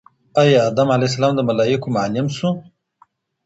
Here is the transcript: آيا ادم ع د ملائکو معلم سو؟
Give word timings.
آيا 0.41 0.59
ادم 0.69 0.89
ع 0.95 0.97
د 1.35 1.39
ملائکو 1.49 1.87
معلم 1.95 2.27
سو؟ 2.37 2.49